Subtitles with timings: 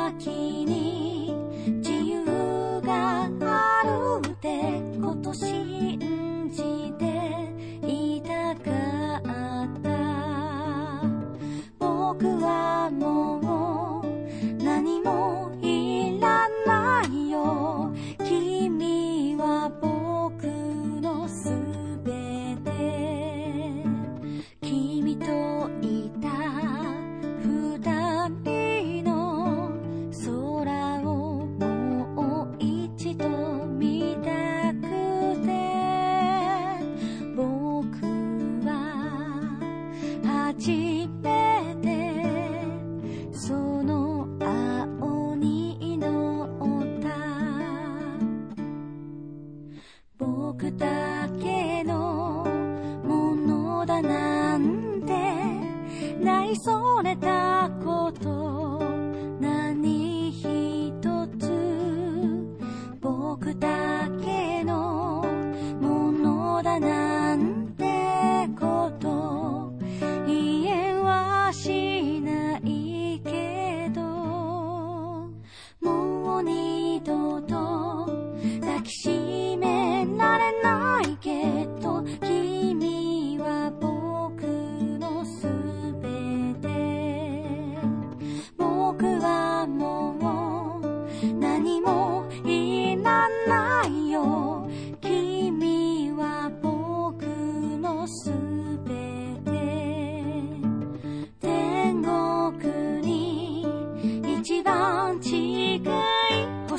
[0.00, 1.30] その先に
[1.66, 3.82] 自由があ
[4.22, 5.89] るってことし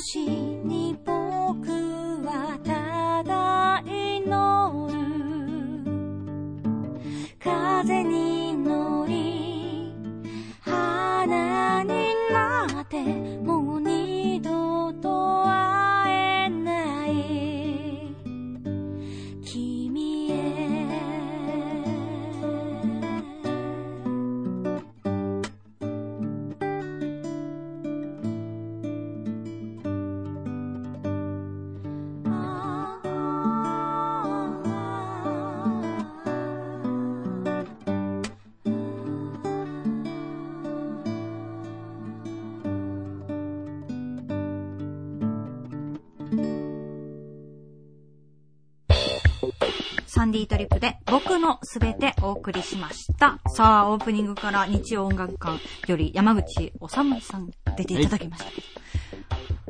[0.02, 1.14] 星に僕
[2.26, 4.98] はただ祈る。
[7.38, 9.94] 風に乗り
[10.60, 12.96] 花になって
[50.22, 53.40] サンディトリップで僕のすべてお送りしました。
[53.48, 55.58] さあ、オープニングから日曜音楽館
[55.88, 58.50] より山口治さん出ていただきました。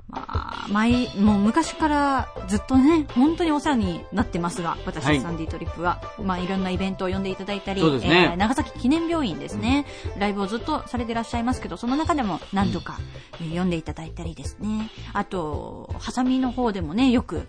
[0.09, 5.23] まあ、毎、もう昔からずっとね、本当にお世話になってますが、私、はい。
[5.23, 8.27] サンディトリップは、まあいろんなイベントを呼んでいただいたり、ね。
[8.31, 9.87] えー長崎記念病院ですね、
[10.19, 12.99] ライブをずっとされていらっしゃいますけど、その中でも何度か、
[13.41, 14.91] えー呼んでいただいたりですね。
[15.15, 17.49] あと、ハサミの方でもね、よく、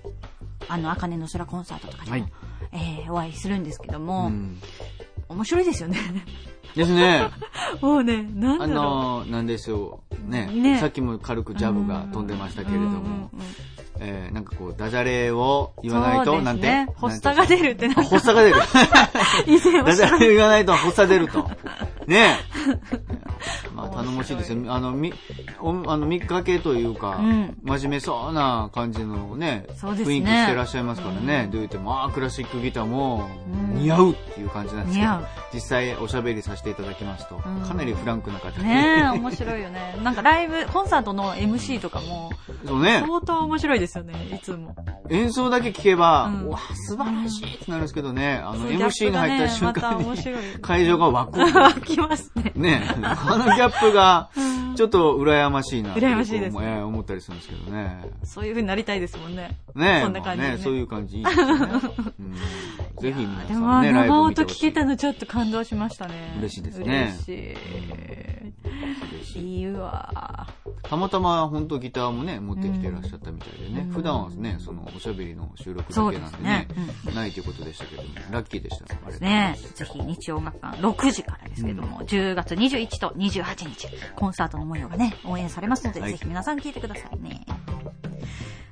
[0.70, 2.32] あの、あかねの空コンサートとかでも、はい
[2.74, 4.60] えーお会いするんですけども、うん
[5.30, 5.98] 面白いですよね。
[6.76, 7.30] ですね。
[7.82, 8.76] もうね、なんだあろう。
[8.76, 10.30] のー、なんでしょう。
[10.30, 13.42] ねねさっきも軽くジャブが飛んでましたけれどもうん、
[14.00, 16.88] えー、なんかこう、ダジャレを言わないと、そうですなんてね。
[16.96, 18.56] 発作が出るってな発作が出る。
[19.48, 21.50] 以前おっダジャレ言わないと発作出ると。
[22.08, 23.74] ねえ。
[23.76, 24.74] まあ頼もしいですよ。
[24.74, 25.14] あの、み、
[25.60, 31.50] おあの、見かけというか、うん真面目そうな感じのね、ね雰囲気してらっしゃいますからね。
[31.52, 39.96] どう言っても、ああ、クラシックギターもうん似合うっていう感じなんですけどう、実際おしゃべりさせていただきますと、んかなりフランクな方で、ねえ、面白いよね。
[40.04, 42.32] なんかライブ、コンサートの MC とかも、
[42.66, 44.76] そうね、相当面白いですよね、いつも。
[45.10, 50.06] 演奏だけ聞けば、うんうわ、素晴らしいってなるんですけどね、あの、MC に入った瞬間に、
[50.62, 51.40] 会場が湧く。
[51.98, 52.52] 湧きますね。
[52.56, 54.30] ねあのギャップが、
[54.76, 58.10] ちょっと羨ましいなと羨ましいですこうえー思ったりするんですけどね。
[58.24, 59.58] そういう風になりたいですもんね。
[59.76, 61.82] ねそんな感じでねまあね、そういう感じいいですよね。
[62.20, 62.36] うん
[63.04, 64.62] ぜひ皆でも、さんね、ライ生音聞。
[64.62, 66.36] けたのちょっと感動しましたね。
[66.40, 67.58] 嬉しいですね嬉し
[69.40, 69.46] い。
[69.58, 70.48] いいわ。
[70.84, 73.86] たまたま本当ギターもね、持ってきてらっしゃったみたいでね。
[73.88, 76.68] うん普段はね、そのおしゃべりの収録だけなんでね
[77.06, 77.14] ね。
[77.14, 78.86] ないということでしたけども、ラッキーでした。
[79.06, 87.46] あれねぜひ日曜音楽館6時からですけども、10月21と28日、コンサートの模様がね、応援されますので、はいぜひ皆さん聞いてくださいね。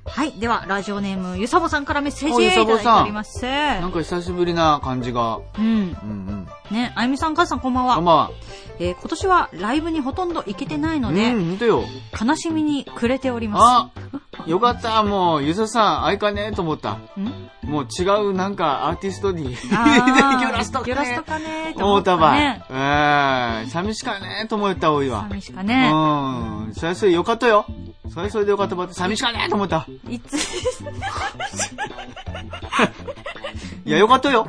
[0.05, 0.33] はい。
[0.33, 3.43] では、ラジオネーム、ゆさぼさんからメッセーおジいただいております。
[3.45, 5.39] なんか久しぶりな感じが。
[5.57, 5.63] うん。
[5.63, 6.75] うんうん。
[6.75, 7.95] ね、あゆみさん、かずさん、こんばんは。
[7.95, 8.31] こんばんは。
[8.79, 11.83] えー今年はライブにほとんど行けてないので、うん、よ。
[12.19, 14.01] 悲しみに暮れておりまあ
[14.47, 16.97] よかった、もう、ゆささん、あいかねえと思った。
[17.15, 17.21] す。
[17.71, 21.73] もう違うなんかアーティストにギョラストかね。
[21.77, 21.85] と。
[21.85, 22.33] 思ったば。
[22.33, 25.21] ね、えー、寂しかねと思ったおいは。
[25.29, 25.89] 寂しかね。
[25.89, 26.73] うん。
[26.73, 27.65] それそれよかったよ。
[28.13, 29.87] それそれでよかったば寂しかねと思った。
[30.09, 30.35] いつ？
[33.85, 34.47] いや、よかったよ。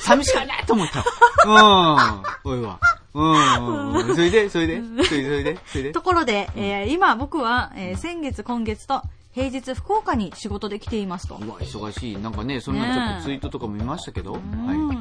[0.00, 1.04] 寂しかねと思った。
[1.46, 2.52] うん。
[2.52, 2.80] おいは。
[3.14, 4.16] うん。
[4.16, 5.92] それで、それで、それで、それで。
[5.92, 9.02] ところで、えー、今僕は、えー、先月、今月と、
[9.32, 11.36] 平日福岡に仕事で来ていますと。
[11.36, 12.16] うわ忙しい。
[12.18, 14.38] なんかねそんなちょっとツイートとかも見ましたけど、は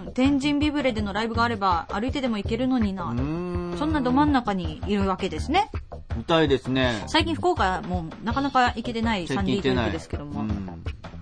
[0.07, 3.13] い、天神ビブレでのライブがあれば歩いてでも行けるのにな。
[3.77, 5.69] そんなど真ん中にいるわけですね。
[6.15, 7.03] みたいですね。
[7.07, 10.45] 最近福岡もなかなか行けてないサンディですけども、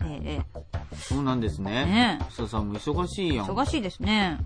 [0.03, 0.59] ええ
[0.99, 1.85] そうなんですね。
[1.85, 3.45] ねさんも忙しいやん。
[3.47, 4.37] 忙しいですね。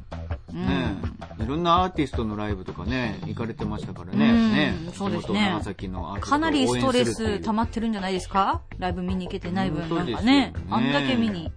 [0.52, 0.96] ね
[1.44, 4.32] いろんなアーティストのライブとかね、行かれてましたからね。
[4.32, 4.76] う、ね。
[4.94, 5.50] そうですね。
[5.50, 8.62] 長崎のかなりストレス溜まってるんじゃないですか？
[8.78, 11.52] ライブ見に行けてない分、なんかね、ね、あんだけ見に。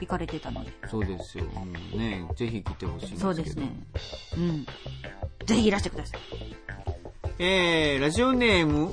[0.00, 1.44] 行かれてたのにそうですよ、
[1.92, 3.70] うん、ねぜひ来てほしいですそうですね。
[4.36, 4.66] うん。
[5.46, 6.20] ぜひいらしてください。
[7.38, 8.92] えー、ラジオネーム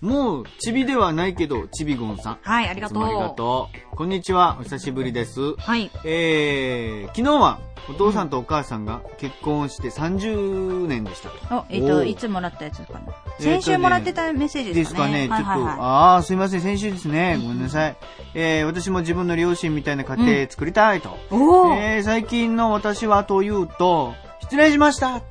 [0.00, 2.38] もうチビではないけどチビゴンさん。
[2.42, 3.04] はいありがとう。
[3.04, 3.96] ありがとう。
[3.96, 4.56] こんにちは。
[4.60, 5.54] お久しぶりです。
[5.54, 5.88] はい。
[6.04, 11.64] えー、昨日はお父さんとお母さんが結婚して30年でしたと。
[11.68, 13.00] えっ、と、いつもらったやつかな。
[13.38, 15.12] 先週もらってたメッセージですかね。
[15.12, 17.38] ですかね、ちょっと、ああ、すいません、先週ですね。
[17.40, 17.96] ごめんなさい。
[18.34, 21.16] え、私も自分の両親みたいな家庭作りたいと。
[21.30, 25.22] おえ、最近の私はというと、失礼しましたえ？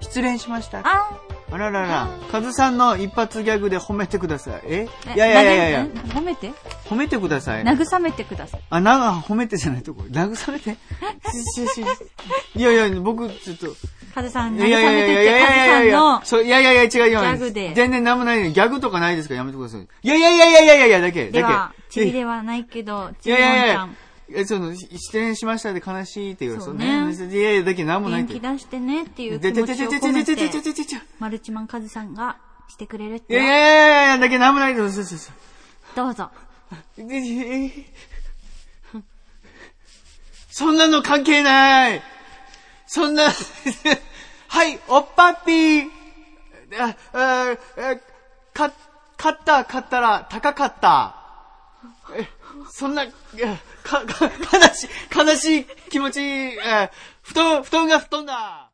[0.00, 0.80] 失恋しました。
[0.84, 1.10] あ
[1.54, 4.62] あららら、カズさんの一発ギャグで褒めてください。
[4.64, 4.88] え？
[5.14, 6.52] いやいやいやいや褒めて？
[6.88, 7.62] 褒めてください。
[7.62, 8.60] 慰めてください。
[8.70, 10.02] あ、なが、褒めてじゃないとこ。
[10.10, 10.72] 慰めて？
[12.58, 13.68] いやいや、僕、ちょっと。
[14.12, 17.20] カズさん、慰めてって、いやいやいやいやい、そう、いやいやいや、違うよ。
[17.20, 17.72] ギャグで。
[17.72, 18.52] 全然なんもない。
[18.52, 19.80] ギャグとかないですからやめてください。
[19.80, 21.30] いやいやいやいやいや、だけ。
[21.30, 21.84] だけ。
[21.88, 23.42] ちぎれはないけど、ちゃれ。
[23.42, 23.88] いやいやいや。
[24.30, 26.86] え、その、失恋しましたで悲しいっていう、そうね。
[26.86, 28.34] いやいや、だけなんもないって。
[28.34, 30.36] 元気出してねっていう気持ちを込めて、
[31.18, 32.38] マルチマンカズさんが
[32.68, 33.34] してくれるって。
[33.34, 35.34] いやいやいやいや、だけなんもないで、そうそうそう。
[35.94, 36.30] どうぞ。
[40.50, 42.02] そんなの関係ない
[42.86, 43.24] そんな
[44.48, 45.88] はい、おっぱっぴー
[46.78, 47.96] あ、あ、あ、
[48.52, 48.72] か、
[49.16, 51.16] 買った、買ったら、高かった。
[52.70, 56.90] そんな、か、か、 悲しい、悲しい気持ち、えー、
[57.22, 58.73] 布団、布団が布団だ。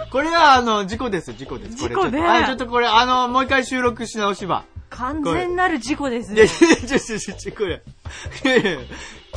[0.11, 6.69] これはあの事故です事故ですこれちょっとちょっとこれあのもう一回収録し直しば完全なる事故ですいや、ねい。
[6.69, 7.81] やちょ、ちょ、ちょ、ちょ、これ。
[8.43, 8.79] いやいや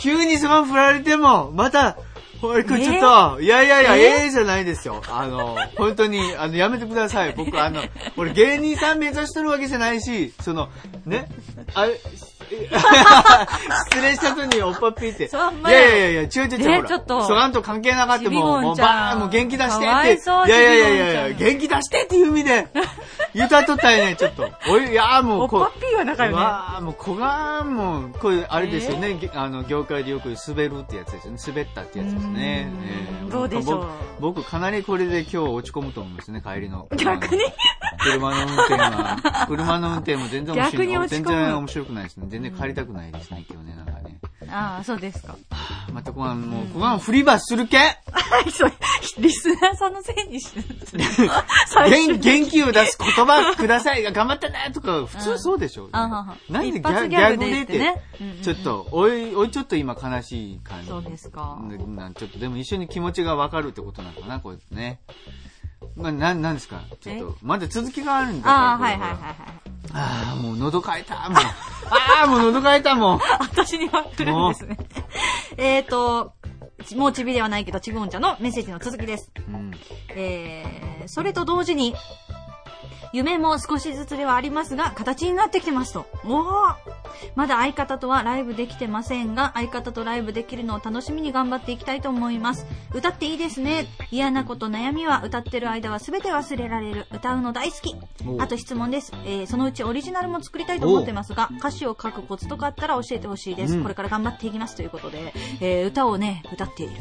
[0.00, 1.96] 急にその振られても、また、
[2.40, 5.00] これ、ちょっと、いやいやいや、えええじゃないですよ。
[5.08, 7.34] あの、本当に、あの、やめてください。
[7.36, 7.84] 僕、あの、
[8.16, 10.68] 俺芸人さん目指してるわけじゃないし、その、
[11.06, 11.28] ね、
[11.74, 12.00] あれ、
[12.54, 15.28] 失礼した後におっぱっぴーって。
[15.28, 16.62] そんないやいやいやいや、違う違う違う。
[16.62, 20.22] ほらえちょっとそがんと関係なかったもう、もうバーン、もう元気出してって。
[20.48, 22.68] いやいやいやいや、ん元気出してっていう意味で、
[23.34, 24.48] 言うたっとったよね、ちょっと。
[24.68, 26.40] おい、いや、もう、こうおっぱっぴーは仲良いね。
[26.40, 31.38] わあ、もう、小がもう、これ、あれですよね、げあの、業界でよく滑るってやつですよね。
[31.46, 32.70] 滑ったってやつですね。
[33.30, 33.88] どうでしょう
[34.20, 36.88] 僕、僕かなりこれで今日落ち込むと思うんですね、帰りの。
[36.96, 37.42] 逆に
[37.98, 40.72] 車の運転は、車の運転も全然面白い。
[40.72, 42.26] 逆に落ち込む全然面白くないですね。
[42.44, 44.18] 全然帰りたくないですね、今日ね、なんかね。
[44.48, 45.36] ああ、そうですか。
[45.92, 47.78] また、こがもう、こがフリーバーするけ？
[47.78, 47.84] は
[48.46, 48.72] い、そう、
[49.18, 51.04] リスナーさんのせいにしてるんですね。
[51.68, 55.88] 最初元元気を出す言葉くださいが頑張ったねとか、普通そうでしょ。
[55.92, 60.88] あははなんでギ一発ャギャグでギャグでってねってうんうんうんちょっと、おい、おいちょっと今悲しい感じ。
[60.88, 61.58] そうですか。
[61.70, 65.00] でなんちょっとでも一緒に気持ちがわかるってことなのかな、これね。
[65.96, 66.82] まあ、なん、なんですか？
[67.00, 68.56] ちょっと、まだ続きがあるんだから。
[68.72, 69.73] ああ、はいはいはいはい。
[69.94, 71.38] ああ、もう喉かいた、もう。
[71.38, 73.20] ああ、もう喉かいた、もう。
[73.38, 74.76] 私には来るんですね。
[75.56, 76.32] えっと、
[76.96, 79.30] もうちびではないけど、ちびおんちゃんのメッセージの続きです。
[79.48, 79.70] うん。
[80.10, 81.94] えー、それと同時に、
[83.14, 86.04] 夢も少しずつではありますが、形になってきてますと。
[86.24, 86.74] おー
[87.36, 92.66] まだ相方とはライブできてませんが、相方とライブできるのを楽しみに頑張っていきたいと思います。
[92.92, 93.86] 歌っていいですね。
[94.10, 97.06] 嫌なこと悩みは歌ってる間は全て忘れられる。
[97.12, 97.94] 歌うの大好き
[98.26, 98.42] お。
[98.42, 99.12] あと質問です。
[99.24, 103.76] えー、そのうちオリジナルも作りたいと思ってますが、歌詞を書くコツとかあったら教えてほしいです。
[103.76, 106.94] うんこれから頑張っていきますということで、えー、歌をね、歌っている。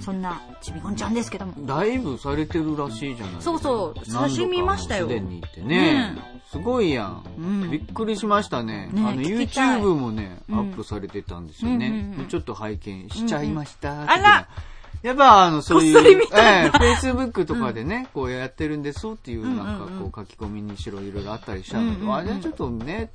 [0.00, 1.54] そんなちびごんちゃんですけども。
[1.66, 3.52] だいぶされてるらしいじゃないですか。
[3.52, 5.66] そうそう何度かも写真見ましたよすでに行ってね。
[6.14, 6.18] ね
[6.50, 8.88] すごいやん,、うんびっくりしましたね。
[8.92, 12.26] ねあの、YouTube もね、うんアップされてたんですよね。
[12.28, 14.48] ちょっと拝見しちゃいました、んあら
[15.04, 23.12] やっぱあの、そういう、ええ、Facebook とかでね、こうやってるんですっていう、なんかこう書き込みにしろいろいろあったりしたんだけど、あ、じゃあちょっとね、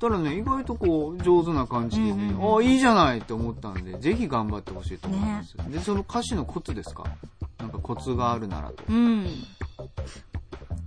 [0.00, 5.56] ただね、意外とこう、上手な感じでね、うんうんうんあ、いいじゃないって思ったんで、ぜひ頑張ってほしいと思います。
[5.68, 7.04] で、その歌詞のコツですか？
[7.58, 8.84] なんかコツがあるならと。
[8.88, 9.24] うん。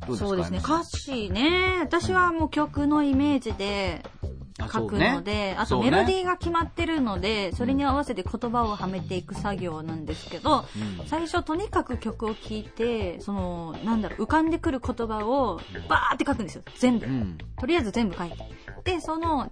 [0.07, 0.27] どうですか？
[0.27, 0.59] そうですね。
[0.63, 1.79] 歌詞ね。
[1.81, 10.65] 私はもう曲のイメージであ書くので、あねとメロディーが決まってるので、それに合わせて言葉をはめていく作業なんですけど、
[10.99, 15.59] うん最初とにかく曲を聴いて、その、なんだろう、浮かんでくる言葉を
[15.89, 16.63] バーって書くんですよ。
[16.77, 17.09] 全部う。
[17.09, 17.37] ん。
[17.59, 18.37] とりあえず全部書いて。
[18.85, 19.51] で、その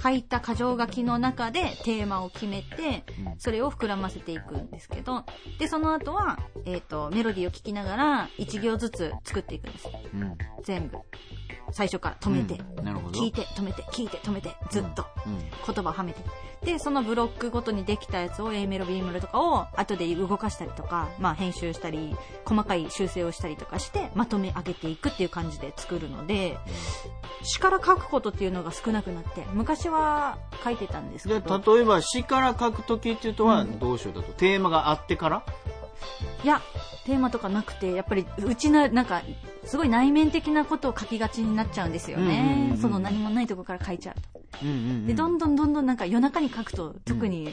[0.00, 5.24] 書いた箇条書きの中でテーマを決めて、うんそれを膨らませていくんですけど、
[5.58, 9.88] で、その後は、えっ、と、メロディーを聴きながら1行ずつ作っていくんです。
[10.12, 10.36] うん。
[10.64, 10.98] 全部。
[11.70, 12.96] 最初から止めて、うん。
[13.08, 15.38] 聞いて、止めて、聞いて、止めて、ずっとうん。
[15.38, 16.20] 言葉をはめて。
[16.64, 26.58] で、そのブロックごとにできたやつを A メロ、B メロとかを後で動かしたりとか、まあ編集したり、細かい修正をしたりとかして、まとめ上げていくっていう感じで作るので、
[27.42, 34.32] 詩から書くことっていうのが少なくなって、昔は書いてたんですけで、ど、例えば詩から書くときっていうとは、どうしようだと。
[34.32, 35.42] テーマがあってから？
[36.44, 36.60] いや、
[37.04, 39.22] テーマとかなくて、やっぱりうちな、なんか、
[39.64, 42.40] すごい内面的なことを書きがちになっちゃうんですようんうんうんう。
[42.40, 44.40] んねその何もないとこから書いちゃうと。
[44.62, 45.06] うんうんうん。
[45.06, 47.52] で、どんどんどんどんなんか夜中に書くと、特に、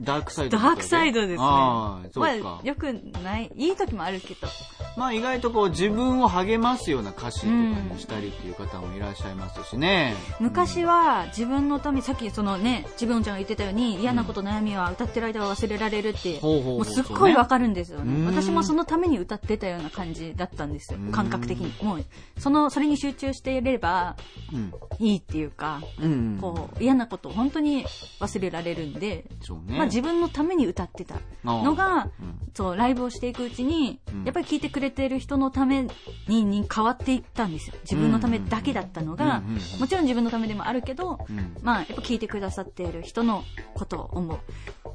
[0.00, 1.38] ダークサイドダークサイドですね。
[1.40, 2.66] ああ、そうかまあ、。
[2.66, 4.46] よくない、いい時もあるけど。
[4.94, 7.50] まあ意外とこう自分を励ますような歌詞とか
[7.94, 10.14] にしたりっていう方もいらっしゃいますしね。
[10.38, 18.26] 昔は自分のため、さっきそのね、ちびおんちゃんが言ってたように、嫌なこと悩みは歌ってる間は忘れられるって、もうすっごいわかるんですよねね。
[18.26, 21.12] 私もそのために歌ってたような感じだったんですようん。
[21.12, 21.72] 感覚的に。
[21.84, 22.04] もう、
[22.38, 24.16] その、それに集中していれば
[24.52, 24.72] うん。
[24.98, 26.31] いいっていうか、うん。
[26.40, 27.84] こう、嫌なことを本当に
[28.20, 29.24] 忘れられるんで、
[29.66, 29.76] ね。
[29.76, 35.86] まあ自分のために歌ってたのが、うんそう、ライブをしていくうちに、うんやっぱり聴いてくれてる人のため
[36.28, 37.76] にに変わっていったんですよ。
[37.82, 43.42] 自分のためだけだったのが、うんうんうんもちろん自分のためでもあるけど、うんまあ、やっぱ聴いてくださっている人の
[43.74, 44.38] ことを思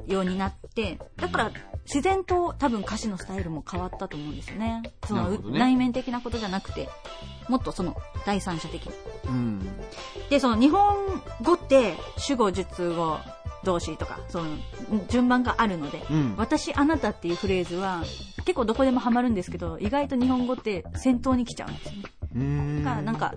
[0.08, 1.52] うようになって、だから、
[1.86, 4.84] 自然と多分歌詞のスタイルも変わったと思うんですよね。
[5.06, 6.90] その、ね内面的なことじゃなくて、
[7.50, 8.94] もっとその、第三者的に。
[9.26, 9.68] うん。
[10.30, 13.18] で、その日本語って主語、述語、
[13.64, 14.58] 動詞とか、その
[15.10, 18.04] 順番があるので、うん私、あなたっていうフレーズは
[18.46, 22.04] 結構どこでもハマるんですけど、意外と日本語って先頭に来ちゃうんですよね。
[22.36, 22.84] うん。
[22.84, 23.34] だからなんか、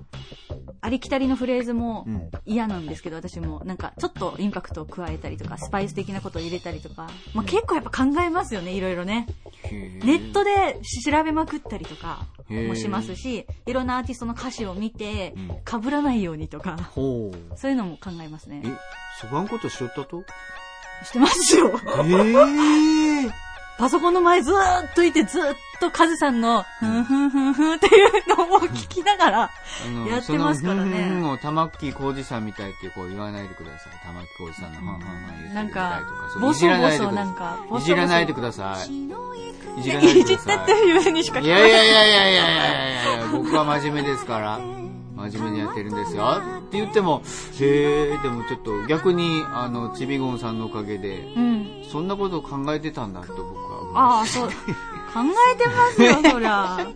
[0.83, 2.31] ありきたりのフレーズもうん。
[2.47, 3.63] 嫌なんですけど、私も。
[3.65, 9.27] なんかちょっとインパクトを加えたりとか、スパイス的なことを入れたりとか、まあ、結構やっぱ考えますよね、いろいろね。
[9.71, 15.41] ネットで調べまくったりとかもしますし、いろんなアーティストの歌詞を見てう
[15.79, 16.91] ん、被らないようにとか。
[16.95, 17.31] そ
[17.65, 18.63] ういうのも考えますね。
[18.65, 18.69] え。、
[19.21, 20.25] そがんことしよったと？
[21.05, 21.73] してますよ。
[22.05, 23.50] ええ
[23.81, 29.51] パソコンの前ずーっといてずーっとカズさんの、ふんふんふんふんっていうのを聞きながら、
[30.07, 31.09] やってますからね。
[31.11, 33.93] うん、を玉木浩二さんみたいってこう言わないでください。
[34.07, 36.29] 玉木浩二さんのふんふんふん言ってみたいとか。
[36.31, 38.93] そういなんか、いじらないでください。
[39.79, 40.21] いじらないでください。
[40.21, 41.61] いじってっていうふうにしか聞こえない。
[41.61, 44.61] いやいやいやいやいやいやいや、僕は真面目ですから。
[45.29, 47.23] 真面目にやってるんですよって言っても
[47.61, 54.49] へえでもちょっと逆にあのちびごんさんのおかげで、うん、そんなこと考えてたんだって僕ああ、そう。
[55.13, 55.19] 考
[55.55, 56.87] えてますよ、そりゃ。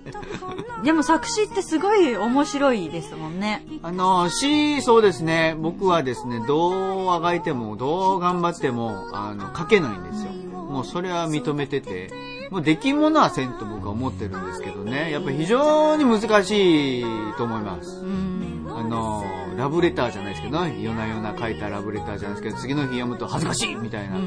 [0.85, 3.65] でも作詞ってすごい面白いですもんね。
[3.83, 5.57] あの、詩、そうですね。
[5.59, 10.31] 僕はですね、どうあがいても、どう頑張っても、あの、書けないんですよ。
[10.31, 12.13] もうそれは認めてて、
[12.51, 15.11] もうできんものはせんと僕は思ってるんですけどね。
[15.11, 17.05] やっぱり非常に難しい
[17.37, 18.01] と思います。
[18.01, 18.67] うん。
[18.69, 19.25] あの、
[19.57, 24.19] ラブレターじゃないですけど、夜な夜な書いたラブレターじゃないですけど、次の日読むと恥ずかしいみたいな。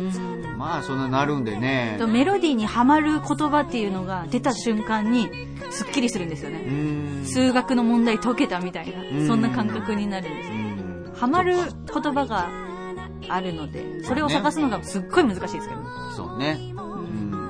[0.58, 1.96] まあ、そんななるんでね。
[2.00, 5.30] とメロディーにはまる言葉っていうのが出た瞬間に、
[5.70, 7.26] すっきりするんですようね。
[7.26, 10.54] 数学の問題解けたみたいうんな、そんな感覚になるんですう。
[10.54, 12.48] んはまる言葉が
[13.30, 15.82] あるので、それを探すのがすっごい難しいですけど。
[16.16, 16.74] そうね。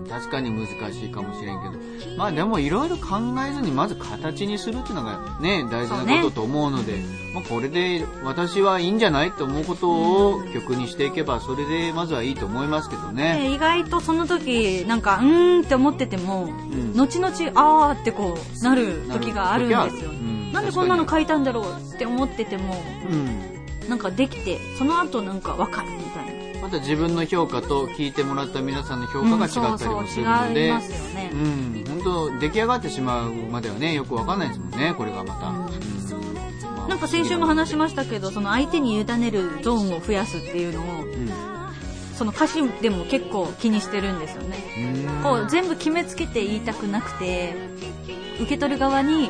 [0.07, 2.17] うん、確かに難しいかもしれんけど。
[2.17, 6.93] まあでもいろいろ考えずにまず形にするっていうのがね、大事なことと思うので、
[7.33, 13.39] まあこれで私はいいんじゃないと思うことを曲にしていけば、それでまずはいいと思いますけどね。
[13.41, 20.11] で意外とその時、なんか、うーんって思ってても、ん後々、あーってこう、なる時があるんですよ。
[20.11, 22.75] うんなんでこんなの書いたんだろうって思ってても、
[23.09, 23.89] うん。
[23.89, 25.89] なんかできて、その後なんかわかる。
[26.67, 35.47] ままた自分の評価と聞いてもらった皆さんの評価が違ったりもするのうんで、そうそう違いますよねうん、本当出来上がってしまうまではね、よくわかんないですもんね、これがまた。
[35.47, 41.27] うんまあなんか先週も話しましたけど、その相手に委ねるゾーンを増やすっていうのを、うん
[42.17, 44.57] その歌詞でも結構気にしてるんですよね。
[45.05, 47.55] うんこう全部決めつけて言いたくなくて、
[48.37, 49.29] 受け取る側に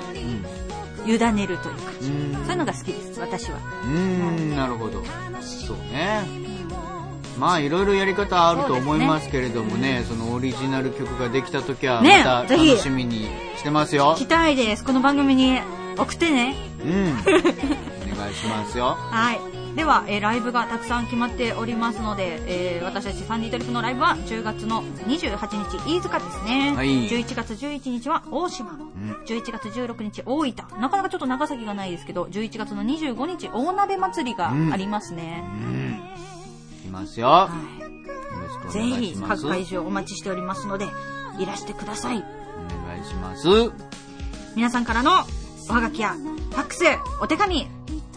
[1.05, 3.57] 委ねるというか、うんそういうのが好きです、私は。
[3.57, 5.03] うーん、なるほど。
[5.41, 6.46] そうね。
[7.37, 14.19] まあ、いろいろやり方あると思いますけれどもね、そのオリジナル曲ができた時は、ねまた楽しみにしてますよ聞。
[14.19, 14.83] きたいです。
[14.83, 15.59] この番組に
[15.97, 16.55] 送ってね。
[16.83, 16.91] うん。
[18.13, 18.95] お願いしますよ。
[18.97, 19.39] はい。
[19.75, 25.37] では、えーライブがたくさん決まっておりますので、えー私たちサンディトリップのライブは10月の28
[25.69, 26.73] 日、飯塚ですね。
[26.75, 28.71] はい11月11日は大島。
[29.27, 30.55] 11月16日、大分。
[30.81, 35.43] なかなかちょっと長崎がないですけど、11月の25日、大鍋祭りがありますね。
[35.45, 35.83] うん。
[35.83, 35.86] いき
[36.97, 37.27] ますよ。
[37.27, 37.49] は
[38.69, 38.71] い。
[38.71, 39.15] ぜひ。
[39.21, 40.87] 各会場お待ちしておりますので、
[41.39, 42.17] いらしてください。
[42.17, 43.47] お願いします。
[44.55, 45.11] 皆さんからの
[45.69, 46.83] おはがきや、ファックス、
[47.21, 47.67] お手紙、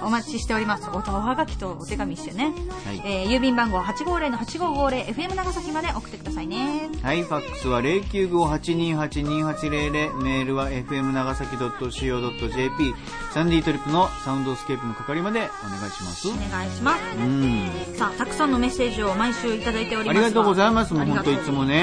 [0.02, 0.88] お待ちしております。
[0.92, 2.52] おおはがきとお手紙一緒ね。
[2.84, 6.88] はいえー郵便番号850-8550、FM 長崎まで送ってくださいね。
[7.02, 12.94] はい、ファックスは095-828-2800、メールは fm 長崎 .co.jp、
[13.32, 16.28] サンディトリップのサウンドスケープの係までお願いします。
[16.28, 17.00] お願いします。
[17.18, 17.68] うん。
[17.96, 20.94] さあ、たくさんのメッセージを毎週いただいておりますありがとうございます。
[20.94, 21.74] もう本当いつもね、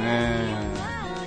[0.00, 0.71] えー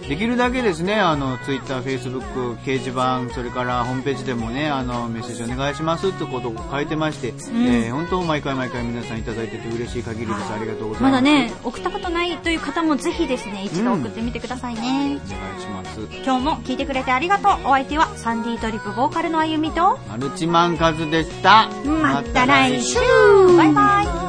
[0.08, 10.54] できるだけですね、あの、ツイッター、フェイスブック、掲示板、それからホームページでもね、あの、メッセージお願いしますってことを書いてまして、えー本当毎回毎回皆さんいただいてて嬉しい限りです。
[10.54, 11.12] ありがとうございます。
[11.12, 14.82] まだね、送ったことないという方もぜひですね、一度送ってみてくださいね。
[14.82, 15.20] お願い
[15.62, 16.00] します。
[16.24, 17.52] 今日も聞いてくれてありがとう。
[17.66, 21.68] お相手はサンディトリップボーカルのあゆみと、マルチマンカズでした。
[21.86, 22.98] また来週
[23.58, 24.25] バイバイ